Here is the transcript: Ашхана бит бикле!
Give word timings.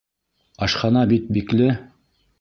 Ашхана 0.67 1.05
бит 1.13 1.31
бикле! 1.37 1.69